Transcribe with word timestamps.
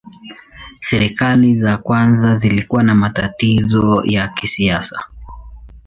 Serikali 0.81 1.55
za 1.55 1.77
kwanza 1.77 2.35
zilikuwa 2.37 2.83
na 2.83 2.95
matatizo 2.95 4.03
ya 4.05 4.27
kisiasa. 4.27 5.05